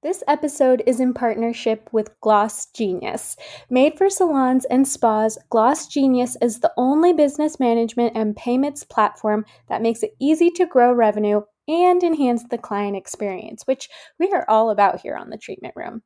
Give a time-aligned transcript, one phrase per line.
[0.00, 3.36] This episode is in partnership with Gloss Genius.
[3.68, 9.44] Made for salons and spas, Gloss Genius is the only business management and payments platform
[9.68, 13.88] that makes it easy to grow revenue and enhance the client experience, which
[14.20, 16.02] we are all about here on the treatment room.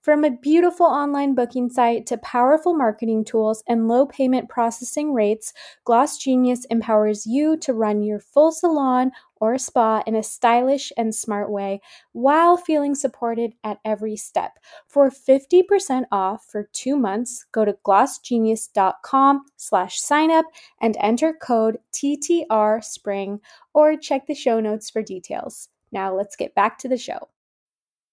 [0.00, 5.52] From a beautiful online booking site to powerful marketing tools and low payment processing rates,
[5.84, 11.14] Gloss Genius empowers you to run your full salon or spa in a stylish and
[11.14, 11.80] smart way
[12.12, 14.58] while feeling supported at every step.
[14.86, 20.44] For 50% off for two months, go to glossgenius.com slash signup
[20.80, 23.40] and enter code TTR Spring
[23.72, 25.68] or check the show notes for details.
[25.92, 27.28] Now let's get back to the show.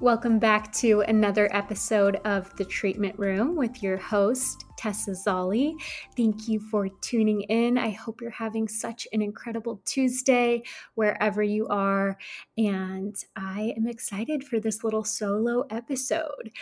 [0.00, 5.74] Welcome back to another episode of The Treatment Room with your host, Tessa Zolli.
[6.16, 7.76] Thank you for tuning in.
[7.76, 10.62] I hope you're having such an incredible Tuesday
[10.94, 12.16] wherever you are.
[12.56, 16.52] And I am excited for this little solo episode.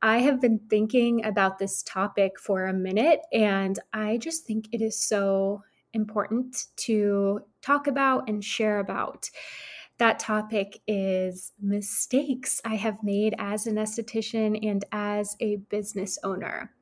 [0.00, 4.80] I have been thinking about this topic for a minute, and I just think it
[4.80, 5.60] is so
[5.92, 9.28] important to talk about and share about.
[9.98, 16.72] That topic is mistakes I have made as an esthetician and as a business owner.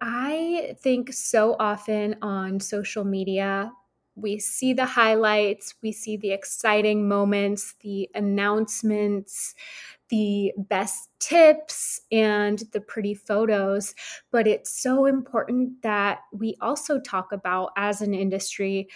[0.00, 3.72] I think so often on social media,
[4.14, 9.54] we see the highlights, we see the exciting moments, the announcements,
[10.08, 13.94] the best tips, and the pretty photos.
[14.30, 18.88] But it's so important that we also talk about as an industry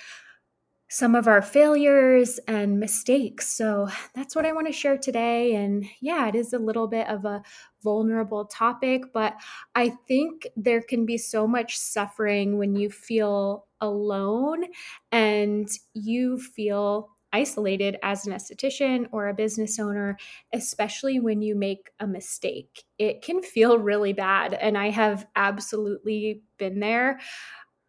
[0.92, 3.48] some of our failures and mistakes.
[3.48, 5.54] So that's what I want to share today.
[5.54, 7.42] And yeah, it is a little bit of a
[7.82, 9.34] vulnerable topic, but
[9.74, 14.64] I think there can be so much suffering when you feel alone
[15.10, 20.18] and you feel isolated as an esthetician or a business owner,
[20.52, 22.84] especially when you make a mistake.
[22.98, 24.52] It can feel really bad.
[24.52, 27.18] And I have absolutely been there.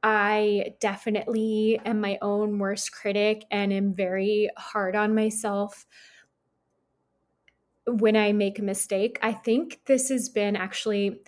[0.04, 5.86] I definitely am my own worst critic and am very hard on myself
[7.88, 9.18] when I make a mistake.
[9.22, 11.22] I think this has been actually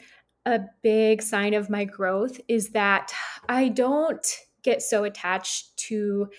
[0.46, 3.12] a big sign of my growth is that
[3.50, 4.26] I don't
[4.62, 6.30] get so attached to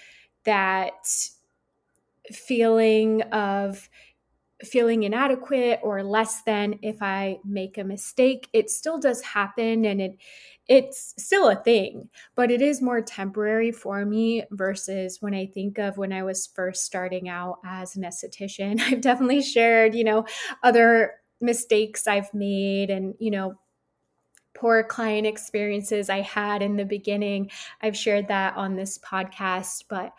[0.45, 1.09] that
[2.33, 3.89] feeling of
[4.65, 8.49] feeling inadequate or less than if I make a mistake.
[8.53, 10.17] It still does happen and it
[10.69, 15.79] it's still a thing, but it is more temporary for me versus when I think
[15.79, 18.81] of when I was first starting out as an esthetician.
[18.81, 20.27] I've definitely shared, you know,
[20.63, 23.59] other mistakes I've made and, you know,
[24.55, 27.51] poor client experiences I had in the beginning.
[27.83, 30.13] I've shared that on this podcast, but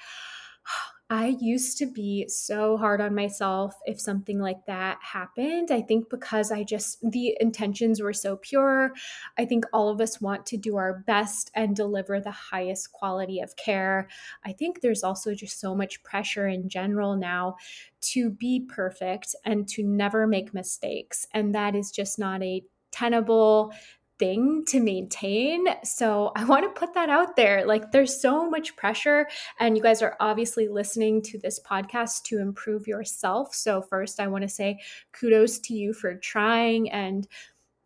[1.10, 5.72] I used to be so hard on myself if something like that happened.
[5.72, 8.92] I think because I just, the intentions were so pure.
[9.38, 13.40] I think all of us want to do our best and deliver the highest quality
[13.40, 14.10] of care.
[14.46, 17.56] I think there's also just so much pressure in general now
[18.02, 21.26] to be perfect and to never make mistakes.
[21.34, 23.74] And that is just not a tenable
[24.20, 25.66] thing to maintain.
[25.84, 27.66] So I want to put that out there.
[27.66, 29.28] Like there's so much pressure
[29.60, 33.54] and you guys are obviously listening to this podcast to improve yourself.
[33.54, 34.80] So first I want to say
[35.14, 37.28] kudos to you for trying and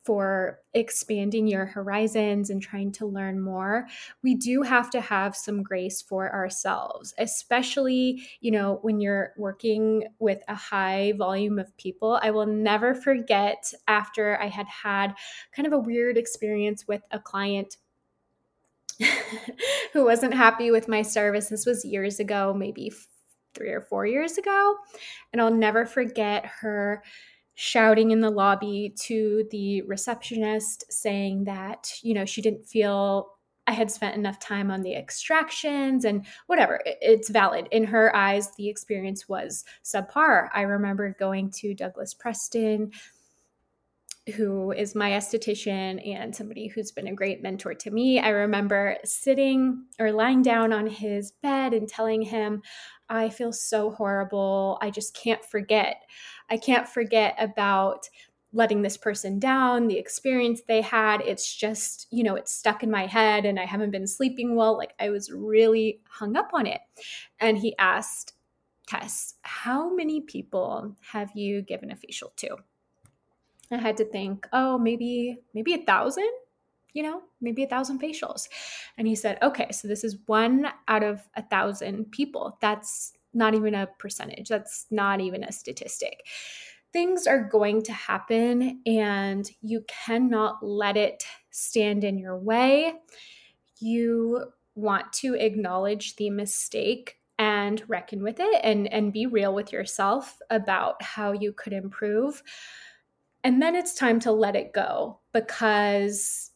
[0.04, 3.88] for expanding your horizons and trying to learn more
[4.24, 10.04] we do have to have some grace for ourselves especially you know when you're working
[10.20, 12.20] with a high volume of people.
[12.22, 15.14] I will never forget after i had had
[15.56, 17.78] kind of a weird experience with a client
[19.94, 21.50] who wasn't happy with my service.
[21.50, 22.92] This was years ago maybe
[23.54, 24.76] three or four years ago
[25.34, 27.04] and i'll never forget her
[27.56, 33.32] shouting in the lobby to the receptionist saying that, you know, she didn't feel
[33.68, 36.82] I had spent enough time on the extractions and whatever.
[36.86, 37.68] It's valid.
[37.72, 40.50] In her eyes, the experience was subpar.
[40.53, 42.92] I remember going to Douglas Preston,
[44.32, 48.20] who is my esthetician and somebody who's been a great mentor to me.
[48.20, 52.64] I remember sitting or lying down on his bed and telling him,
[53.10, 54.80] I feel so horrible.
[54.82, 56.02] I just can't forget.
[56.50, 58.08] I can't forget about
[58.54, 61.22] letting this person down, the experience they had.
[61.22, 64.78] It's just, you know, it's stuck in my head and I haven't been sleeping well.
[64.78, 66.82] Like I was really hung up on it.
[67.40, 68.34] And he asked,
[68.88, 72.58] Tess, how many people have you given a facial to?
[73.72, 76.29] I had to think, oh, maybe, maybe a thousand,
[76.94, 78.47] you know, maybe a thousand facials.
[78.97, 82.58] And he said, okay, so this is one out of a thousand people.
[82.62, 84.50] That's not even a percentage.
[84.50, 86.26] That's not even a statistic
[86.94, 92.94] things are going to happen and you cannot let it stand in your way.
[93.79, 94.46] You
[94.76, 100.38] want to acknowledge the mistake and reckon with it and, and be real with yourself
[100.50, 102.44] about how you could improve.
[103.43, 106.52] And then it's time to let it go because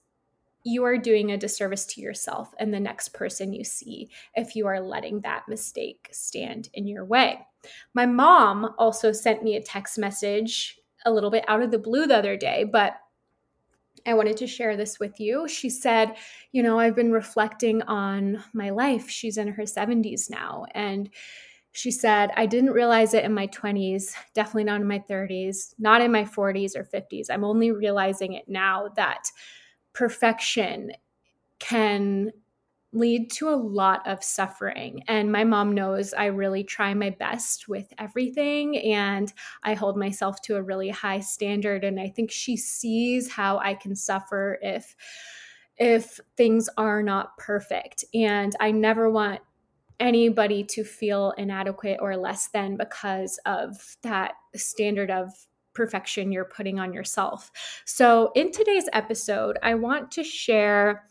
[0.63, 4.65] you are doing a disservice to yourself and the next person you see if you
[4.65, 7.39] are letting that mistake stand in your way.
[7.93, 12.07] My mom also sent me a text message a little bit out of the blue
[12.07, 12.95] the other day, but
[14.07, 15.47] I wanted to share this with you.
[15.47, 16.15] She said,
[16.51, 19.09] You know, I've been reflecting on my life.
[19.09, 20.65] She's in her 70s now.
[20.73, 21.09] And
[21.75, 26.01] she said, I didn't realize it in my 20s, definitely not in my 30s, not
[26.01, 27.25] in my 40s or 50s.
[27.29, 29.27] I'm only realizing it now that
[29.91, 30.93] perfection
[31.59, 32.31] can
[32.93, 35.03] lead to a lot of suffering.
[35.09, 39.33] And my mom knows I really try my best with everything and
[39.63, 43.73] I hold myself to a really high standard and I think she sees how I
[43.73, 44.95] can suffer if
[45.77, 48.05] if things are not perfect.
[48.13, 49.41] And I never want
[49.99, 55.31] anybody to feel inadequate or less than because of that standard of
[55.73, 57.51] perfection you're putting on yourself.
[57.85, 61.03] So, in today's episode, I want to share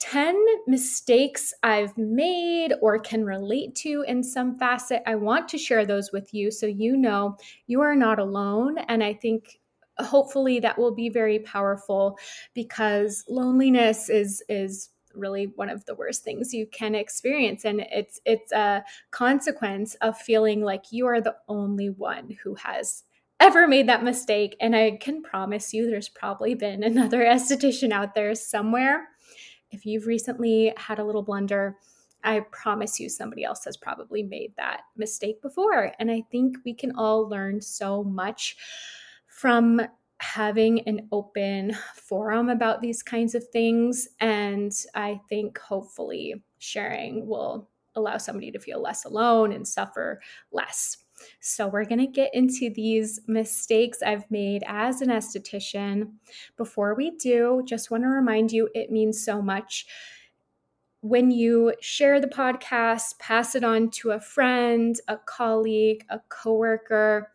[0.00, 0.36] 10
[0.66, 5.02] mistakes I've made or can relate to in some facet.
[5.06, 7.36] I want to share those with you so you know
[7.66, 8.78] you are not alone.
[8.78, 9.58] And I think
[9.98, 12.16] hopefully that will be very powerful
[12.54, 18.20] because loneliness is is really one of the worst things you can experience and it's
[18.24, 23.04] it's a consequence of feeling like you are the only one who has
[23.40, 24.56] ever made that mistake.
[24.60, 29.08] And I can promise you there's probably been another esthetician out there somewhere.
[29.70, 31.76] If you've recently had a little blunder,
[32.24, 35.92] I promise you somebody else has probably made that mistake before.
[35.98, 38.56] And I think we can all learn so much
[39.26, 39.80] from
[40.20, 44.08] having an open forum about these kinds of things.
[44.20, 50.20] And I think hopefully sharing will allow somebody to feel less alone and suffer
[50.52, 50.98] less.
[51.40, 56.12] So, we're going to get into these mistakes I've made as an esthetician.
[56.56, 59.86] Before we do, just want to remind you it means so much
[61.00, 67.30] when you share the podcast, pass it on to a friend, a colleague, a coworker.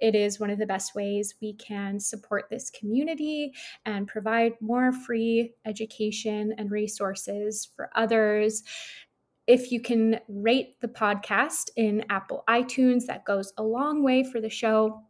[0.00, 3.52] It is one of the best ways we can support this community
[3.84, 8.62] and provide more free education and resources for others
[9.46, 14.40] if you can rate the podcast in Apple iTunes, that goes a long way for
[14.40, 15.02] the show.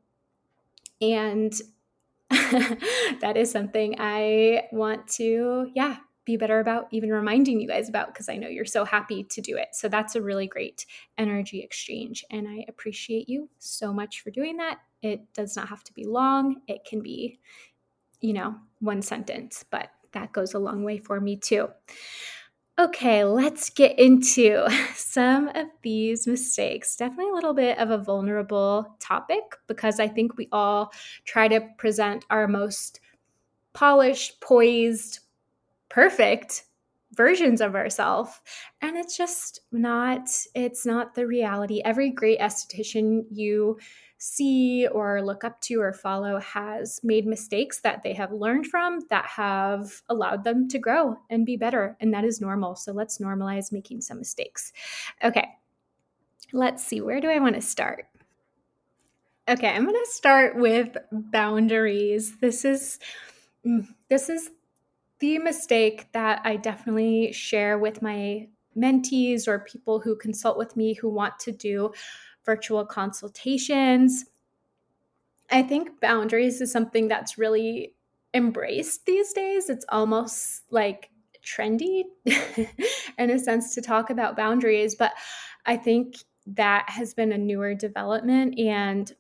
[1.01, 1.53] And
[2.31, 8.09] that is something I want to, yeah, be better about even reminding you guys about
[8.09, 9.69] because I know you're so happy to do it.
[9.73, 10.85] So that's a really great
[11.17, 12.25] energy exchange.
[12.31, 14.81] And I appreciate you so much for doing that.
[15.01, 17.39] It does not have to be long, it can be,
[18.21, 21.69] you know, one sentence, but that goes a long way for me too.
[22.79, 26.97] Okay, let's get into some of these mistakes.
[26.97, 30.93] Definitely a little bit of a vulnerable topic because I think we all
[31.25, 33.01] try to present our most
[33.73, 35.21] polished, poised,
[35.97, 36.65] perfect
[37.13, 38.41] versions of ourselves
[38.83, 43.79] and it's just not it's not the reality every great esthetician you
[44.19, 49.01] see or look up to or follow has made mistakes that they have learned from
[49.11, 51.97] that have allowed them to grow and be better.
[52.01, 52.77] And that is normal.
[52.77, 54.73] So let's normalize making some mistakes.
[55.23, 55.49] Okay,
[56.53, 57.01] let's see.
[57.01, 58.07] Where do I want to start?
[59.49, 62.39] Okay, I'm going to start with boundaries.
[62.39, 62.99] This is
[63.65, 64.51] mm, this is
[65.21, 70.95] the mistake that I definitely share with my mentees or people who consult with me
[70.95, 71.93] who want to do
[72.45, 74.27] virtual consultations.
[75.51, 77.95] I think boundaries is something that's really
[78.35, 79.71] embraced these days.
[79.71, 81.11] It's almost like
[81.45, 82.05] trendy
[83.19, 85.13] in a sense to talk about boundaries, but
[85.65, 88.59] I think that has been a newer development.
[88.59, 89.13] And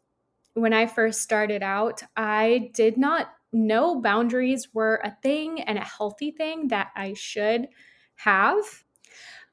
[0.55, 5.85] when I first started out, I did not know boundaries were a thing and a
[5.85, 7.69] healthy thing that I should
[8.17, 8.65] have.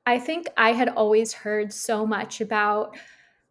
[0.06, 2.98] I think I had always heard so much about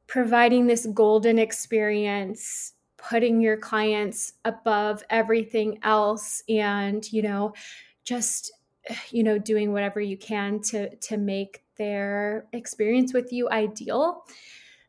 [0.06, 7.54] providing this golden experience, putting your clients above everything else, and, you know,
[8.04, 8.52] just
[9.10, 14.24] you know doing whatever you can to to make their experience with you ideal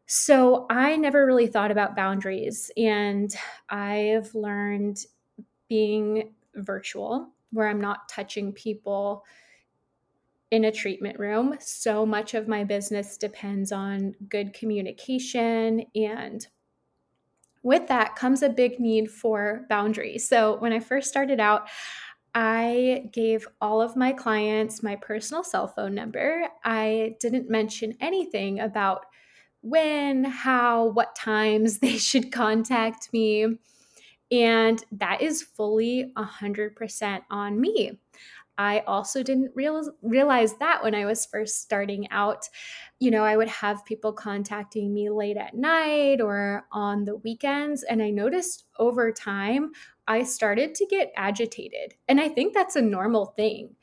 [0.06, 3.36] so i never really thought about boundaries and
[3.70, 5.06] i've learned
[5.70, 9.24] being virtual where i'm not touching people
[10.52, 16.48] in a treatment room so much of my business depends on good communication and
[17.64, 21.68] with that comes a big need for boundaries so when i first started out
[22.36, 26.48] I gave all of my clients my personal cell phone number.
[26.64, 29.06] I didn't mention anything about
[29.62, 33.58] when, how, what times they should contact me.
[34.34, 38.00] And that is fully 100% on me.
[38.58, 42.48] I also didn't real, realize that when I was first starting out.
[43.00, 47.84] You know, I would have people contacting me late at night or on the weekends.
[47.84, 49.72] And I noticed over time,
[50.08, 51.94] I started to get agitated.
[52.08, 53.76] And I think that's a normal thing.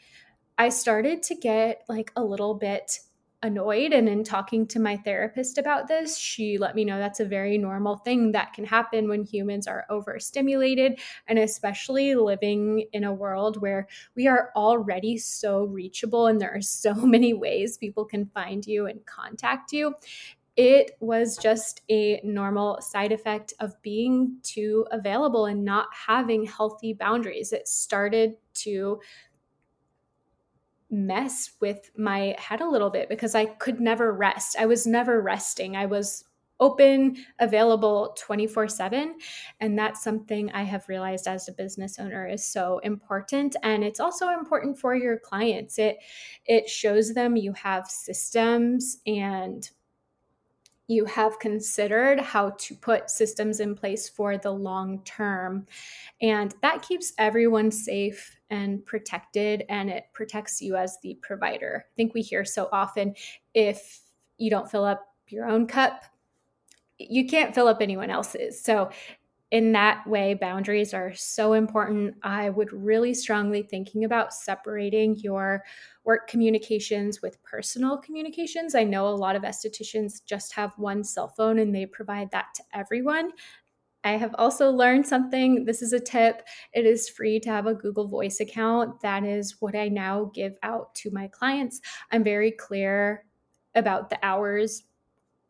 [0.58, 2.98] I started to get like a little bit
[3.42, 3.92] annoyed.
[3.92, 7.56] And in talking to my therapist about this, she let me know that's a very
[7.56, 13.60] normal thing that can happen when humans are overstimulated, and especially living in a world
[13.60, 18.66] where we are already so reachable and there are so many ways people can find
[18.66, 19.94] you and contact you.
[20.56, 26.92] It was just a normal side effect of being too available and not having healthy
[26.92, 27.52] boundaries.
[27.52, 29.00] It started to
[30.90, 34.56] mess with my head a little bit because I could never rest.
[34.58, 35.76] I was never resting.
[35.76, 36.24] I was
[36.60, 39.14] open, available 24 7.
[39.60, 43.56] And that's something I have realized as a business owner is so important.
[43.62, 45.78] And it's also important for your clients.
[45.78, 45.98] It,
[46.44, 49.68] it shows them you have systems and
[50.90, 55.64] you have considered how to put systems in place for the long term.
[56.20, 61.86] And that keeps everyone safe and protected, and it protects you as the provider.
[61.86, 63.14] I think we hear so often
[63.54, 64.00] if
[64.36, 66.02] you don't fill up your own cup,
[66.98, 68.60] you can't fill up anyone else's.
[68.60, 68.90] So
[69.50, 72.14] in that way, boundaries are so important.
[72.22, 75.64] I would really strongly thinking about separating your
[76.04, 78.76] work communications with personal communications.
[78.76, 82.46] I know a lot of estheticians just have one cell phone and they provide that
[82.56, 83.30] to everyone.
[84.04, 85.64] I have also learned something.
[85.64, 86.46] This is a tip.
[86.72, 89.00] It is free to have a Google Voice account.
[89.00, 91.80] That is what I now give out to my clients.
[92.10, 93.26] I'm very clear
[93.74, 94.84] about the hours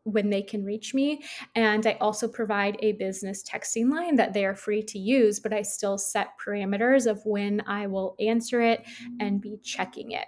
[0.03, 1.23] when they can reach me.
[1.55, 5.53] And I also provide a business texting line that they are free to use, but
[5.53, 8.83] I still set parameters of when I will answer it
[9.19, 10.25] and be checking it.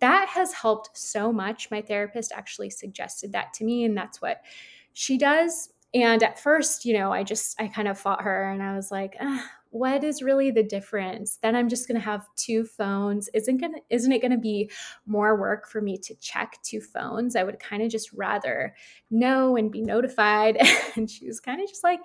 [0.00, 1.70] That has helped so much.
[1.70, 4.42] My therapist actually suggested that to me, and that's what
[4.92, 5.70] she does.
[5.94, 8.90] And at first, you know, I just, I kind of fought her and I was
[8.90, 9.14] like,
[9.72, 11.38] what is really the difference?
[11.42, 13.30] Then I'm just going to have two phones.
[13.32, 14.70] Isn't going isn't it going to be
[15.06, 17.36] more work for me to check two phones?
[17.36, 18.74] I would kind of just rather
[19.10, 20.58] know and be notified.
[20.96, 22.00] and she was kind of just like,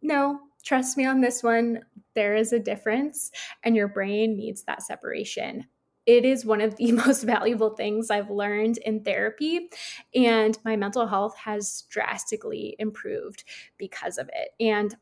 [0.00, 1.80] "No, trust me on this one.
[2.14, 3.30] There is a difference
[3.62, 5.66] and your brain needs that separation."
[6.06, 9.68] It is one of the most valuable things I've learned in therapy,
[10.14, 13.44] and my mental health has drastically improved
[13.76, 14.52] because of it.
[14.58, 14.96] And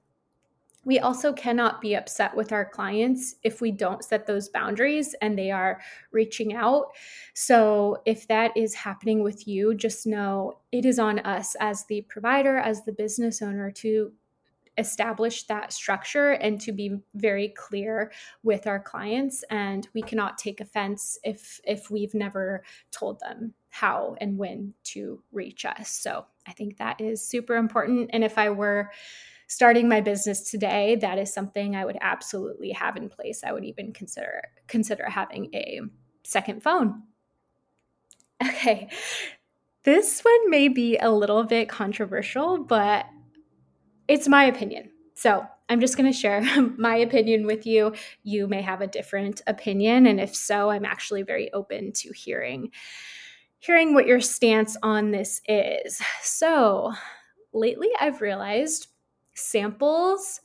[0.84, 5.38] we also cannot be upset with our clients if we don't set those boundaries and
[5.38, 5.80] they are
[6.12, 6.92] reaching out.
[7.34, 12.02] So, if that is happening with you, just know it is on us as the
[12.02, 14.12] provider, as the business owner to
[14.78, 18.12] establish that structure and to be very clear
[18.44, 19.42] with our clients.
[19.50, 25.22] And we cannot take offense if if we've never told them how and when to
[25.32, 25.90] reach us.
[25.90, 28.10] So i think that is super important.
[28.12, 28.90] And if i were
[29.48, 33.42] starting my business today, that is something I would absolutely have in place.
[33.44, 35.80] I would even consider consider having a
[36.22, 37.02] second phone.
[38.42, 38.88] Okay.
[39.82, 43.06] This one may be a little bit controversial, but
[44.06, 44.90] it's my opinion.
[45.14, 46.40] So, I'm just going to share
[46.78, 47.94] my opinion with you.
[48.22, 52.70] You may have a different opinion, and if so, I'm actually very open to hearing
[53.60, 56.00] hearing what your stance on this is.
[56.22, 56.92] So,
[57.52, 58.88] lately I've realized
[59.38, 60.40] samples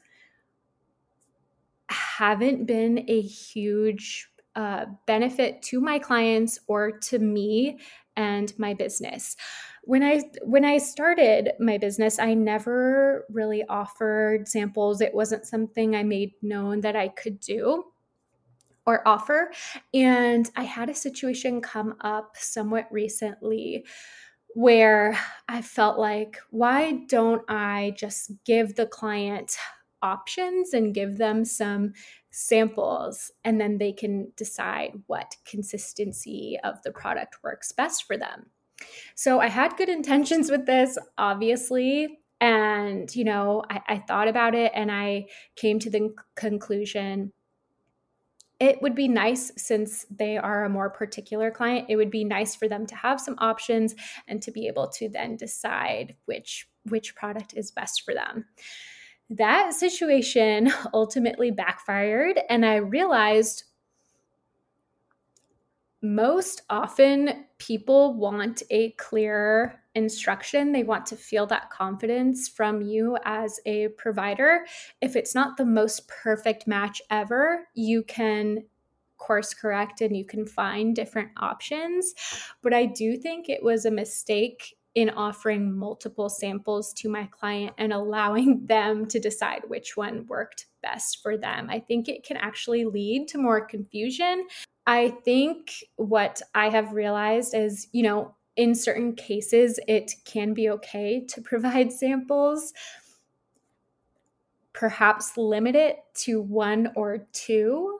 [1.90, 7.80] haven't been a huge uh, benefit to my clients or to me
[8.16, 9.36] and my business.
[9.86, 15.02] when I when I started my business, I never really offered samples.
[15.02, 17.84] It wasn't something I made known that I could do
[18.86, 19.52] or offer.
[19.94, 23.86] And I had a situation come up somewhat recently
[24.56, 25.18] where
[25.48, 29.58] I felt like, why don't I just give the client
[30.02, 31.94] options and give them some
[32.30, 38.48] samples and then they can decide what consistency of the product works best for them.
[39.16, 42.20] So I had good intentions with this, obviously.
[42.42, 47.32] And, you know, I, I thought about it and I came to the conclusion
[48.64, 52.56] it would be nice since they are a more particular client it would be nice
[52.56, 53.94] for them to have some options
[54.28, 58.46] and to be able to then decide which which product is best for them.
[59.30, 63.64] That situation ultimately backfired and i realized
[66.02, 70.72] most often people want a clear instruction.
[70.72, 74.66] They want to feel that confidence from you as a provider.
[75.02, 78.64] If it's not the most perfect match ever, you can
[79.18, 82.14] course correct and you can find different options.
[82.62, 87.74] But I do think it was a mistake in offering multiple samples to my client
[87.78, 91.68] and allowing them to decide which one worked best for them.
[91.70, 94.46] I think it can actually lead to more confusion
[94.86, 100.70] I think what I have realized is, you know, in certain cases, it can be
[100.70, 102.74] okay to provide samples.
[104.74, 108.00] Perhaps limit it to one or two.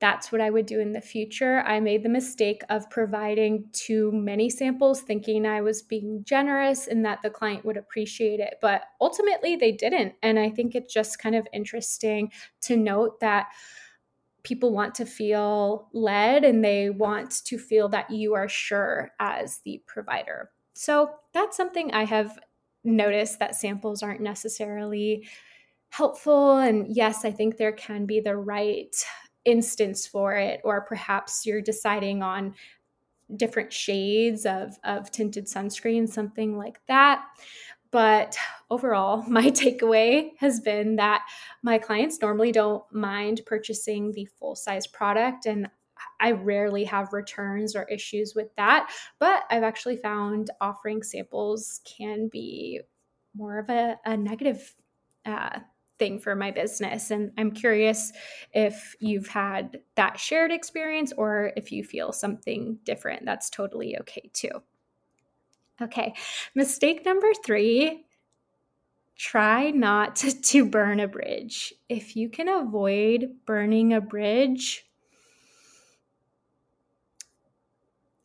[0.00, 1.60] That's what I would do in the future.
[1.60, 7.04] I made the mistake of providing too many samples, thinking I was being generous and
[7.04, 8.54] that the client would appreciate it.
[8.62, 10.14] But ultimately, they didn't.
[10.22, 13.48] And I think it's just kind of interesting to note that
[14.42, 19.60] people want to feel led and they want to feel that you are sure as
[19.64, 20.50] the provider.
[20.72, 22.38] So that's something I have
[22.84, 25.28] noticed that samples aren't necessarily
[25.90, 26.58] helpful.
[26.58, 28.94] And yes, I think there can be the right
[29.44, 32.54] instance for it, or perhaps you're deciding on
[33.36, 37.24] different shades of, of tinted sunscreen, something like that.
[37.90, 38.36] But
[38.70, 41.22] overall, my takeaway has been that
[41.62, 45.46] my clients normally don't mind purchasing the full size product.
[45.46, 45.68] And
[46.18, 48.90] I rarely have returns or issues with that.
[49.18, 52.80] But I've actually found offering samples can be
[53.34, 54.74] more of a, a negative
[55.26, 55.60] uh,
[55.98, 57.10] thing for my business.
[57.10, 58.12] And I'm curious
[58.52, 63.24] if you've had that shared experience or if you feel something different.
[63.24, 64.62] That's totally okay too.
[65.82, 66.14] Okay,
[66.54, 68.04] mistake number three
[69.20, 71.74] try not to, burn a bridge.
[71.88, 74.86] If you can avoid burning a bridge,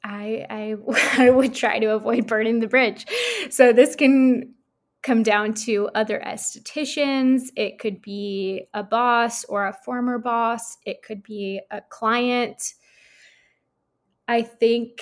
[0.03, 0.75] I, I,
[1.25, 3.05] I would try to avoid burning the bridge.
[3.49, 4.53] So this can
[5.03, 7.49] come down to other estheticians.
[7.55, 10.77] It could be a boss or a former boss.
[10.85, 12.73] It could be a client.
[14.27, 15.01] I think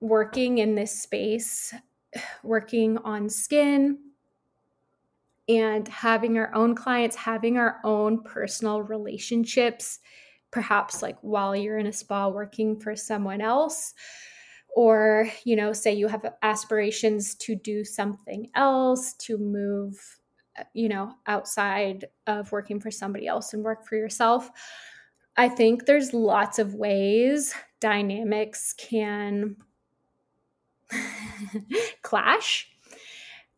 [0.00, 1.74] working in this space,
[2.42, 3.98] working on skin,
[5.48, 9.98] and having our own clients, having our own personal relationships,
[10.50, 13.94] perhaps like while you're in a spa working for someone else.
[14.76, 19.98] Or, you know, say you have aspirations to do something else, to move,
[20.72, 24.48] you know, outside of working for somebody else and work for yourself.
[25.36, 29.56] I think there's lots of ways dynamics can
[32.02, 32.68] clash.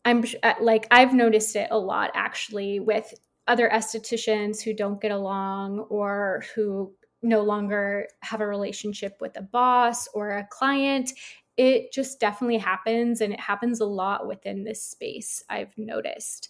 [0.05, 3.14] I'm uh, like, I've noticed it a lot actually with
[3.47, 6.92] other estheticians who don't get along or who
[7.23, 11.12] no longer have a relationship with a boss or a client.
[11.57, 16.49] It just definitely happens, and it happens a lot within this space, I've noticed.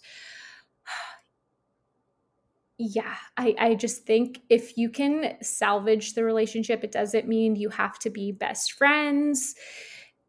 [2.77, 7.69] yeah, I, I just think if you can salvage the relationship, it doesn't mean you
[7.69, 9.55] have to be best friends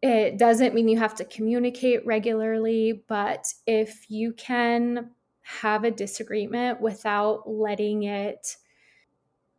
[0.04, 6.78] it doesn't mean you have to communicate regularly, but if you can have a disagreement
[6.78, 8.56] without letting it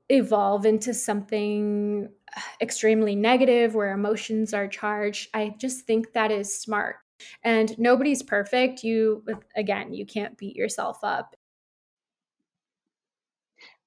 [0.07, 2.07] evolve into something
[2.61, 6.97] extremely negative where emotions are charged, I just think that is smart.
[7.43, 8.83] And nobody's perfect.
[8.83, 11.35] You, again, you can't beat yourself up.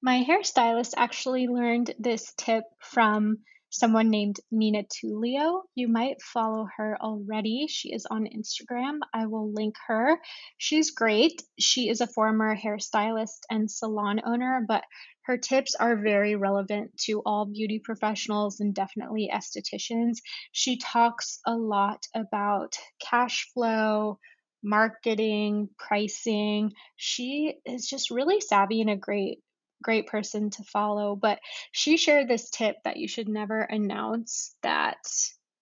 [0.03, 3.39] My hairstylist actually learned this tip from
[3.71, 5.63] someone named Nina Tulio.
[5.75, 7.67] You might follow her already.
[7.69, 8.99] She is on Instagram.
[9.13, 10.19] I will link her.
[10.57, 11.43] She's great.
[11.59, 14.85] She is a former hairstylist and salon owner, but
[15.23, 20.19] her tips are very relevant to all beauty professionals and definitely estheticians.
[20.53, 24.19] She talks a lot about cash flow,
[24.63, 26.73] marketing, pricing.
[26.97, 29.41] She is just really savvy and a great
[29.83, 31.17] great person to follow.
[31.17, 31.39] But
[31.73, 34.99] she shared this tip that you should never announce that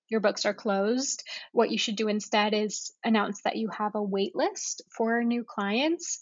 [0.08, 1.24] your books are closed.
[1.52, 5.44] What you should do instead is announce that you have a wait list for new
[5.44, 6.20] clients.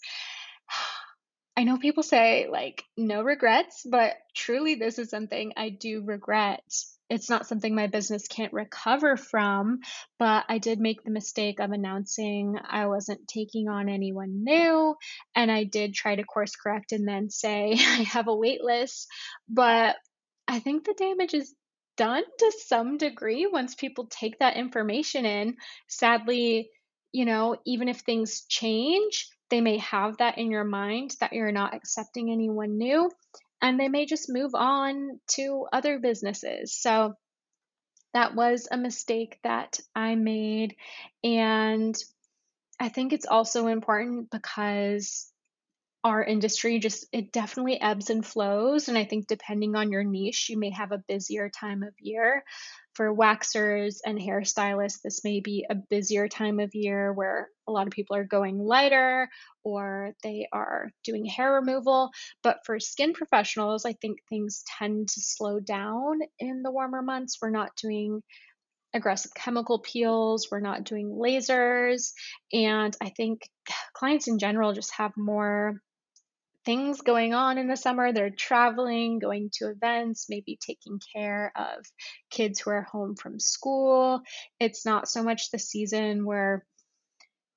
[1.57, 6.63] I know people say like no regrets, but truly this is something I do regret
[7.09, 9.81] it's not something my business can't recover from,
[10.17, 14.95] but I did make the mistake of announcing I wasn't taking on anyone new.
[15.35, 19.07] And I did try to course correct and then say I have a wait list.
[19.47, 19.95] But
[20.47, 21.53] I think the damage is
[21.95, 25.57] done to some degree once people take that information in.
[25.87, 26.69] Sadly,
[27.11, 31.51] you know, even if things change, they may have that in your mind that you're
[31.51, 33.11] not accepting anyone new
[33.61, 36.73] and they may just move on to other businesses.
[36.73, 37.13] So
[38.13, 40.75] that was a mistake that I made.
[41.23, 41.95] And
[42.79, 45.31] I think it's also important because
[46.03, 50.49] our industry just it definitely ebbs and flows and i think depending on your niche
[50.49, 52.43] you may have a busier time of year
[52.95, 57.87] for waxers and hairstylists this may be a busier time of year where a lot
[57.87, 59.29] of people are going lighter
[59.63, 62.11] or they are doing hair removal.
[62.43, 67.37] But for skin professionals i think things tend to slow down in the warmer months.
[67.41, 68.21] We're not doing
[68.93, 70.47] aggressive chemical peels.
[70.49, 72.11] We're not doing lasers.
[72.53, 73.41] And i think
[73.93, 75.81] clients in general just have more
[76.65, 78.11] things going on in the summer.
[78.11, 81.85] They're traveling, going to events, maybe taking care of
[82.29, 84.21] kids who are home from school.
[84.59, 86.65] It's not so much the season where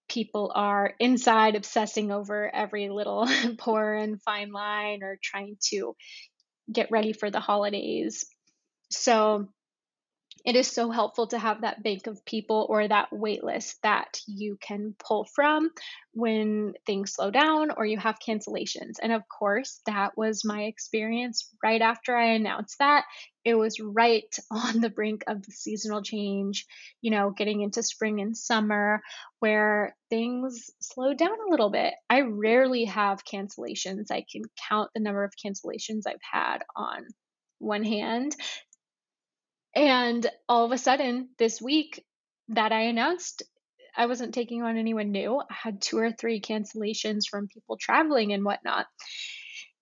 [0.08, 5.94] people are inside obsessing over every little pore and fine line or trying to
[6.72, 8.26] get ready for the holidays.
[8.90, 9.48] So
[10.48, 14.18] it is so helpful to have that bank of people or that wait list that
[14.26, 15.68] you can pull from
[16.14, 18.94] when things slow down or you have cancellations.
[19.02, 23.04] And of course, that was my experience right after I announced that.
[23.44, 26.64] It was right on the brink of the seasonal change,
[27.02, 29.02] you know, getting into spring and summer
[29.40, 31.92] where things slowed down a little bit.
[32.08, 34.10] I rarely have cancellations.
[34.10, 37.04] I can count the number of cancellations I've had on
[37.58, 38.34] one hand.
[39.74, 42.04] And all of a sudden, this week
[42.48, 43.42] that I announced
[43.96, 48.32] I wasn't taking on anyone new, I had two or three cancellations from people traveling
[48.32, 48.86] and whatnot.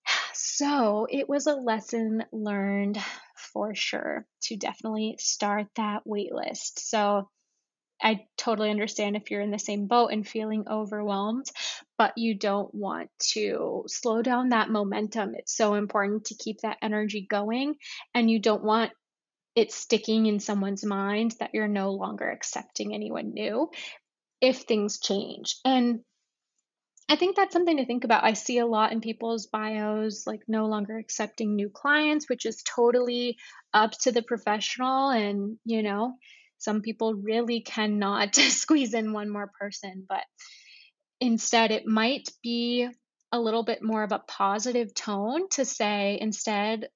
[0.33, 2.97] So it was a lesson learned
[3.35, 6.89] for sure to definitely start that wait list.
[6.89, 7.29] So
[8.01, 11.47] I totally understand if you're in the same boat and feeling overwhelmed,
[11.97, 15.35] but you don't want to slow down that momentum.
[15.35, 17.75] It's so important to keep that energy going,
[18.13, 18.91] and you don't want
[19.57, 23.71] it's sticking in someone's mind that you're no longer accepting anyone new
[24.39, 25.55] if things change.
[25.65, 26.01] And
[27.09, 28.23] I think that's something to think about.
[28.23, 32.61] I see a lot in people's bios, like no longer accepting new clients, which is
[32.61, 33.37] totally
[33.73, 35.09] up to the professional.
[35.09, 36.13] And, you know,
[36.59, 40.23] some people really cannot squeeze in one more person, but
[41.19, 42.87] instead, it might be
[43.31, 46.89] a little bit more of a positive tone to say, instead,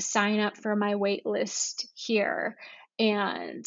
[0.00, 2.56] sign up for my wait list here.
[2.98, 3.64] And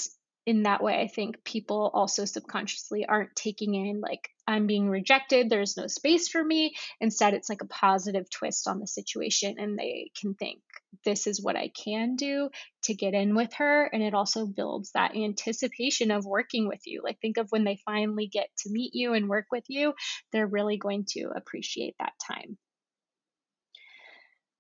[0.48, 5.50] in that way, I think people also subconsciously aren't taking in like, I'm being rejected,
[5.50, 6.74] there's no space for me.
[7.00, 10.60] Instead, it's like a positive twist on the situation, and they can think,
[11.06, 12.50] this is what I can do
[12.84, 13.86] to get in with her.
[13.86, 17.02] And it also builds that anticipation of working with you.
[17.04, 19.94] Like, think of when they finally get to meet you and work with you,
[20.34, 22.58] they're really going to appreciate that time.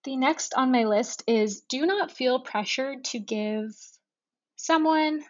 [0.04, 3.70] The next on my list is do not feel pressured to give
[4.56, 5.24] someone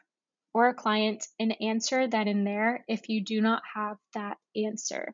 [0.53, 5.13] or a client an answer that in there if you do not have that answer.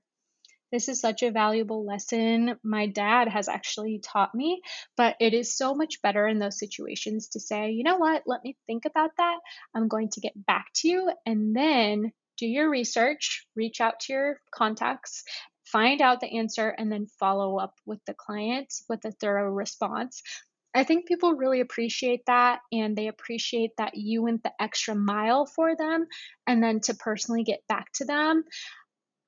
[0.72, 4.62] This is such a valuable lesson my dad has actually taught me,
[4.98, 8.44] but it is so much better in those situations to say, you know what, let
[8.44, 9.40] me think about that.
[9.74, 14.14] I'm going to get back to you and then do your research, reach out to
[14.14, 15.24] your contacts,
[15.72, 20.22] find out the answer, and then follow up with the client with a thorough response.
[20.76, 25.48] I think people really appreciate that and they appreciate that you went the extra mile
[25.48, 26.06] for them
[26.46, 28.44] and then to personally get back to them.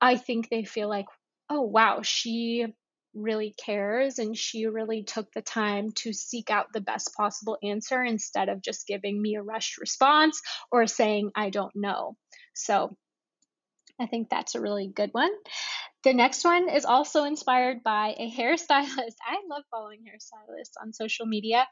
[0.00, 1.06] I think they feel like,
[1.48, 2.66] oh, wow, she
[3.14, 8.00] really cares and she really took the time to seek out the best possible answer
[8.02, 12.16] instead of just giving me a rushed response or saying, I don't know.
[12.54, 12.96] So
[14.00, 15.32] I think that's a really good one.
[16.02, 19.16] The next one is also inspired by a hairstylist.
[19.26, 21.66] I love following hairstylists on social media.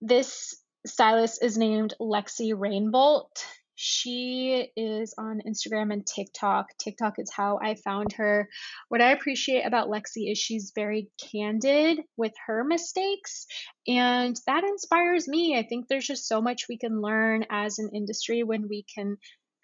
[0.00, 0.54] This
[0.86, 3.44] stylist is named Lexi Rainbolt.
[3.80, 6.66] She is on Instagram and TikTok.
[6.78, 8.48] TikTok is how I found her.
[8.88, 13.46] What I appreciate about Lexi is she's very candid with her mistakes,
[13.86, 15.56] and that inspires me.
[15.56, 19.16] I think there's just so much we can learn as an industry when we can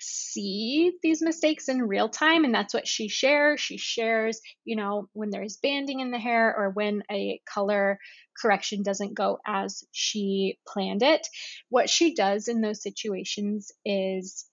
[0.04, 3.60] see these mistakes in real time and that's what she shares.
[3.60, 7.98] She shares you know when there's banding in the hair or when a color
[8.40, 11.26] correction doesn't go as she planned it.
[11.68, 14.46] What she does in those situations is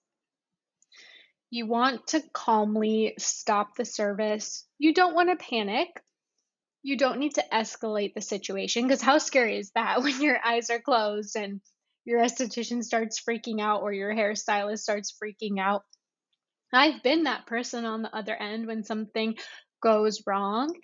[1.52, 4.66] you want to calmly stop the service.
[4.78, 5.88] You don't want to panic.
[6.82, 10.70] You don't need to escalate the situation because how scary is that when your eyes
[10.70, 11.60] are closed and
[12.04, 15.82] your esthetician starts freaking out or your hairstylist starts freaking out.
[16.72, 19.36] I've been that person on the other end when something
[19.82, 20.74] goes wrong,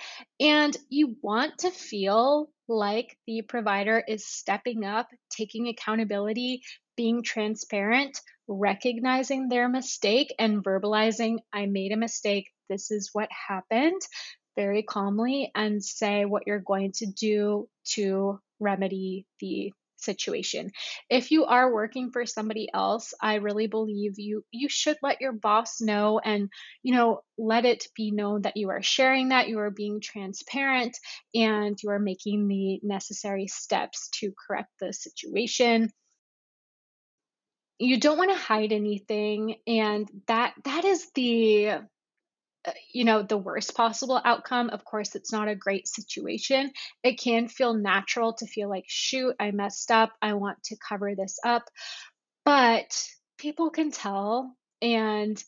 [0.41, 6.63] and you want to feel like the provider is stepping up, taking accountability,
[6.97, 12.51] being transparent, recognizing their mistake, and verbalizing, I made a mistake.
[12.69, 14.03] This is what happened
[14.57, 20.71] very calmly, and say what you're going to do to remedy the situation.
[21.11, 25.33] If you are working for somebody else, I really believe you you should let your
[25.33, 26.51] boss know and
[26.83, 30.97] you know let it be known that you are sharing that you are being transparent
[31.35, 35.91] and you are making the necessary steps to correct the situation
[37.79, 41.71] you don't want to hide anything and that that is the
[42.65, 46.73] Uh, you know the worst possible outcome of course it's not a great situation.
[47.03, 51.15] It can feel natural to feel like shoot i messed up i want to cover
[51.15, 51.65] this up.
[52.45, 53.01] But
[53.39, 55.43] people can tell and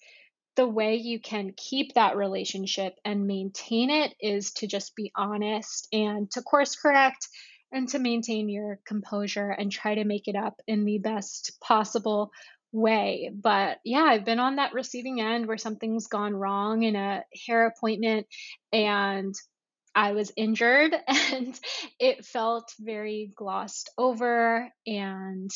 [0.56, 5.88] the way you can keep that relationship and maintain it is to just be honest
[5.92, 7.28] and to course correct
[7.72, 12.30] and to maintain your composure and try to make it up in the best possible
[12.72, 13.30] way.
[13.34, 17.66] But yeah, I've been on that receiving end where something's gone wrong in a hair
[17.66, 18.26] appointment
[18.72, 19.34] and
[19.94, 21.58] I was injured and
[21.98, 25.50] it felt very glossed over and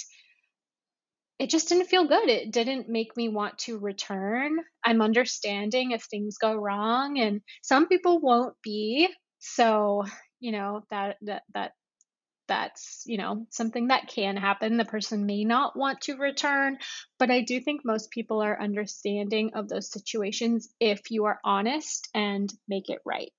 [1.38, 2.28] it just didn't feel good.
[2.28, 4.56] It didn't make me want to return.
[4.84, 9.08] I'm understanding if things go wrong and some people won't be.
[9.40, 10.04] So,
[10.40, 11.72] you know, that that that
[12.48, 14.76] that's you know something that can happen.
[14.76, 16.78] The person may not want to return
[17.18, 22.08] but i do think most people are understanding of those situations if you are honest
[22.14, 23.32] and make it right.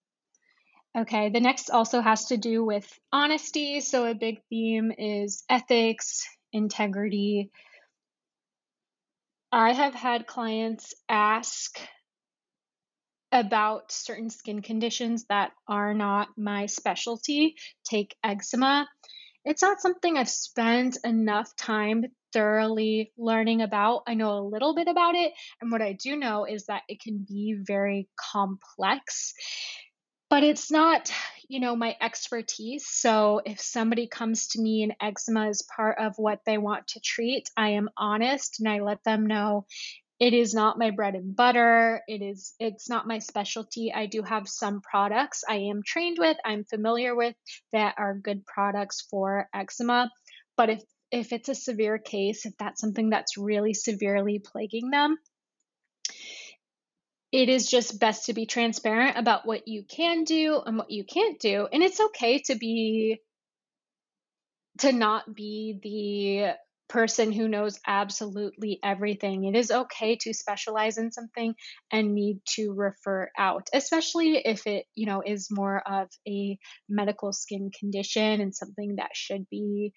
[0.97, 3.81] Okay the next also has to do with honesty.
[3.81, 7.51] So a big theme is ethics integrity.
[9.51, 11.79] I have had clients ask
[13.31, 18.87] about certain skin conditions that are not my specialty, take eczema.
[19.43, 24.03] It's not something I've spent enough time thoroughly learning about.
[24.07, 27.01] I know a little bit about it, and what I do know is that it
[27.01, 29.33] can be very complex.
[30.29, 31.11] But it's not,
[31.47, 32.87] you know, my expertise.
[32.87, 36.99] So if somebody comes to me and eczema is part of what they want to
[36.99, 39.67] treat, I am honest and I let them know
[40.19, 42.01] it is not my bread and butter.
[42.07, 43.93] It is it's not my specialty.
[43.93, 47.35] I do have some products i am trained with i'm familiar with
[47.73, 50.09] that are good products for eczema.
[50.57, 55.17] But if if it's a severe case if that's something that's really severely plaguing them
[57.31, 61.03] it is just best to be transparent about what you can do and what you
[61.03, 61.67] can't do.
[61.71, 63.19] And it's okay to be
[64.79, 66.55] to not be the
[66.87, 69.45] person who knows absolutely everything.
[69.45, 71.55] It is okay to specialize in something
[71.91, 77.33] and need to refer out, especially if it, you know, is more of a medical
[77.33, 79.93] skin condition and something that should be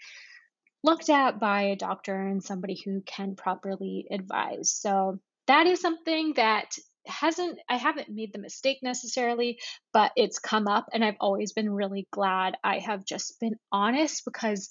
[0.83, 4.71] looked at by a doctor and somebody who can properly advise.
[4.71, 6.75] So that is something that
[7.07, 9.59] hasn't I haven't made the mistake necessarily,
[9.93, 14.25] but it's come up and I've always been really glad I have just been honest
[14.25, 14.69] because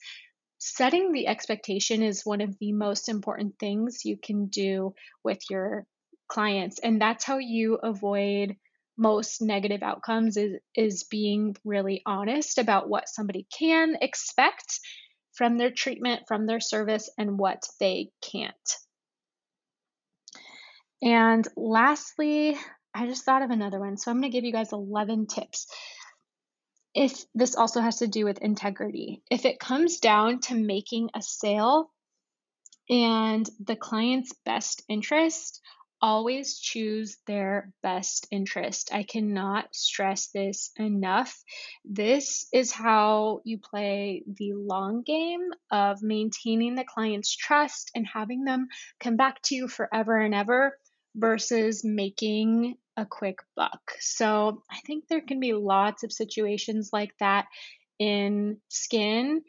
[0.58, 4.94] setting the expectation is one of the most important things you can do
[5.24, 5.86] with your
[6.28, 8.56] clients and that's how you avoid
[8.98, 14.80] most negative outcomes is is being really honest about what somebody can expect
[15.34, 18.56] from their treatment from their service and what they can't.
[21.02, 22.58] And lastly
[22.94, 25.68] i just thought of another one so i'm going to give you guys 11 tips
[26.98, 29.22] if this also has to do with integrity.
[29.30, 31.92] If it comes down to making a sale
[32.90, 35.62] and the client's best interest,
[36.02, 38.90] always choose their best interest.
[38.92, 41.40] I cannot stress this enough.
[41.86, 48.44] This is how you play the long game of maintaining the client's trust and having
[48.44, 50.76] them come back to you forever and ever
[51.16, 53.92] versus making a quick buck.
[54.00, 57.46] So I think there can be lots of situations like that
[58.00, 59.44] in skin.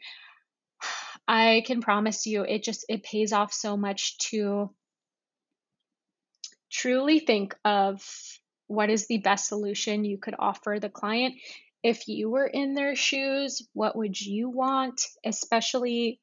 [1.27, 4.71] I can promise you it just it pays off so much to
[6.71, 8.03] truly think of
[8.67, 11.35] what is the best solution you could offer the client.
[11.81, 15.01] If you were in their shoes, what would you want?
[15.25, 16.19] Especially,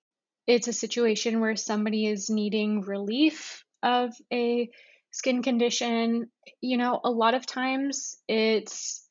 [0.46, 4.70] it's a situation where somebody is needing relief of a
[5.16, 6.31] skin condition.
[6.61, 9.02] You know, a lot of times it's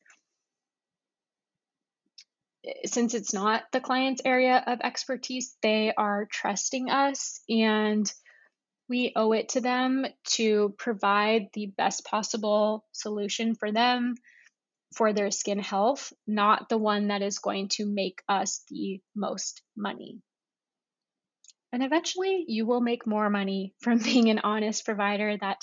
[2.84, 8.10] since it's not the client's area of expertise, they are trusting us and
[8.88, 14.14] we owe it to them to provide the best possible solution for them
[14.94, 19.62] for their skin health, not the one that is going to make us the most
[19.76, 20.20] money.
[21.76, 25.58] And eventually, you will make more money from being an honest provider that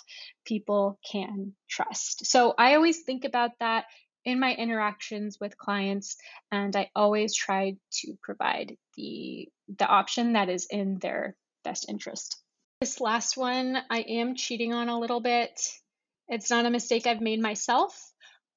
[0.45, 2.27] people can trust.
[2.27, 3.85] So, I always think about that
[4.23, 6.15] in my interactions with clients,
[6.51, 9.49] and I always try to provide the,
[9.79, 12.39] the option that is in their best interest.
[12.79, 15.59] This last one, I am cheating on a little bit.
[16.27, 17.99] It's not a mistake I've made myself,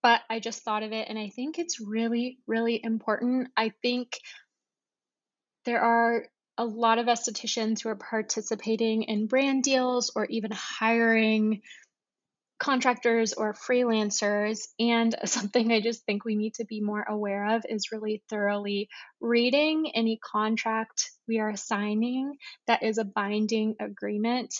[0.03, 3.49] but I just thought of it and I think it's really, really important.
[3.57, 4.21] I think
[5.65, 6.27] there are
[6.59, 11.63] a lot of estheticians who are participating in brand deals or even hiring
[12.59, 14.67] contractors or freelancers.
[14.79, 18.89] And something I just think we need to be more aware of is really thoroughly
[19.21, 24.55] reading any contract we are signing that is a binding agreement.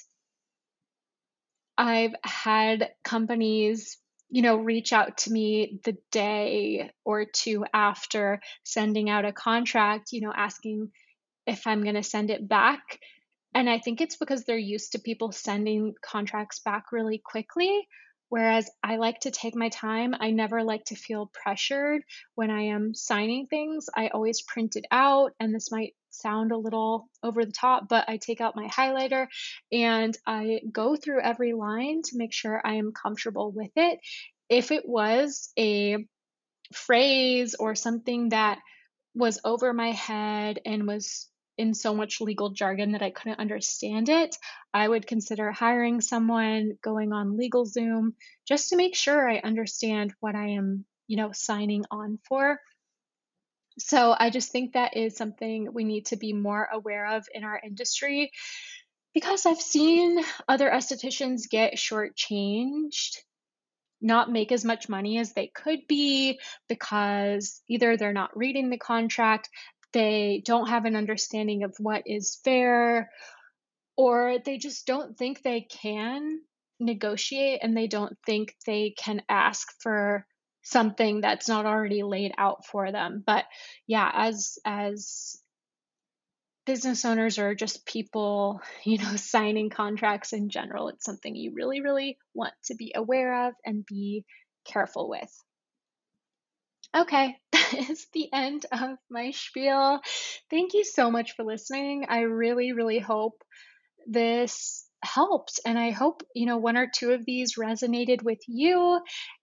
[1.79, 9.09] I've had companies you know, reach out to me the day or two after sending
[9.09, 10.91] out a contract, you know, asking
[11.47, 12.99] if I'm going to send it back.
[13.55, 17.89] And I think it's because they're used to people sending contracts back really quickly.
[18.29, 20.15] Whereas I like to take my time.
[20.19, 22.03] I never like to feel pressured
[22.35, 23.87] when I am signing things.
[23.95, 28.09] I always print it out, and this might sound a little over the top, but
[28.09, 29.29] I take out my highlighter
[29.71, 34.01] and I go through every line to make sure I am comfortable with it.
[34.49, 36.05] If it was a
[36.73, 38.59] phrase or something that
[39.15, 44.09] was over my head and was in so much legal jargon that I couldn't understand
[44.09, 44.37] it,
[44.75, 48.13] I would consider hiring someone, going on LegalZoom,
[48.47, 52.61] just to make sure I understand what I am, you know, signing on for.
[53.79, 57.45] So I just think that is something we need to be more aware of in
[57.45, 58.31] our industry
[59.13, 63.17] because I've seen other estheticians get shortchanged,
[64.01, 66.39] not make as much money as they could be
[66.69, 69.49] because either they're not reading the contract,
[69.93, 73.11] they don't have an understanding of what is fair,
[73.97, 76.41] or they just don't think they can
[76.79, 80.27] negotiate and they don't think they can ask for
[80.63, 83.23] something that's not already laid out for them.
[83.25, 83.45] But
[83.87, 85.37] yeah as as
[86.67, 91.81] business owners or just people you know signing contracts in general it's something you really
[91.81, 94.25] really want to be aware of and be
[94.67, 95.33] careful with
[96.97, 100.01] Okay, that is the end of my spiel.
[100.49, 102.07] Thank you so much for listening.
[102.09, 103.43] I really, really hope
[104.07, 105.61] this helped.
[105.67, 109.01] And I hope, you know, one or two of these resonated with you.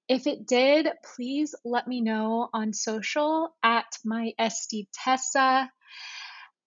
[0.09, 5.69] If it did, please let me know on social at my SD Tessa.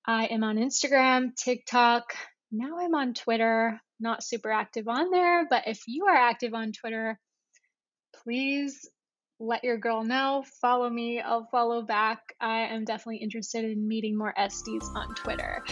[0.06, 2.14] I am on Instagram, TikTok.
[2.52, 3.80] Now I'm on Twitter.
[3.98, 7.18] Not super active on there, but if you are active on Twitter,
[8.22, 8.88] please
[9.38, 10.44] let your girl know.
[10.60, 12.34] Follow me, I'll follow back.
[12.40, 15.64] I am definitely interested in meeting more SDs on Twitter.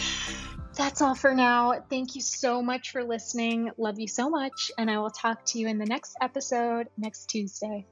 [0.75, 1.73] That's all for now.
[1.89, 3.71] Thank you so much for listening.
[3.77, 7.27] Love you so much, and I will talk to you in the next episode next
[7.29, 7.87] Tuesday.